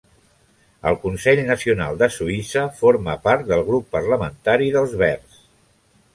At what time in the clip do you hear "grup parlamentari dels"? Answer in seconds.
3.69-4.99